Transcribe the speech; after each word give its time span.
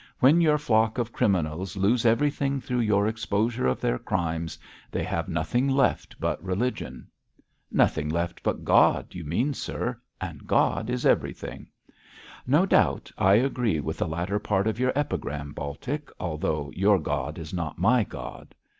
'When 0.19 0.41
your 0.41 0.57
flock 0.57 0.97
of 0.97 1.13
criminals 1.13 1.77
lose 1.77 2.07
everything 2.07 2.59
through 2.59 2.79
your 2.79 3.05
exposure 3.05 3.67
of 3.67 3.79
their 3.79 3.99
crimes, 3.99 4.57
they 4.89 5.03
have 5.03 5.29
nothing 5.29 5.67
left 5.67 6.19
but 6.19 6.43
religion.' 6.43 7.05
'Nothing 7.69 8.09
left 8.09 8.41
but 8.41 8.65
God, 8.65 9.13
you 9.13 9.23
mean, 9.23 9.53
sir; 9.53 9.99
and 10.19 10.47
God 10.47 10.89
is 10.89 11.05
everything.' 11.05 11.67
'No 12.47 12.65
doubt 12.65 13.11
I 13.15 13.35
agree 13.35 13.79
with 13.79 13.99
the 13.99 14.07
latter 14.07 14.39
part 14.39 14.65
of 14.65 14.79
your 14.79 14.91
epigram, 14.95 15.53
Baltic, 15.53 16.09
although 16.19 16.71
your 16.75 16.97
God 16.97 17.37
is 17.37 17.53
not 17.53 17.77
my 17.77 18.03
God.' 18.03 18.55